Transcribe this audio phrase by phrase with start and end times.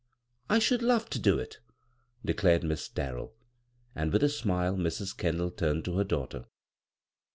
[0.59, 1.59] "[should love to do it,"
[2.25, 3.35] declared Miss Darrell;
[3.93, 5.15] and with a smile Mrs.
[5.15, 6.45] Kendall turned to her daughter.